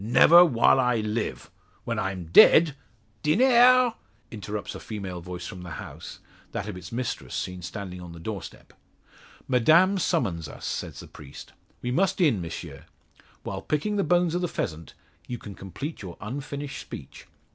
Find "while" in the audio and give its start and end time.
0.43-0.79, 13.43-13.61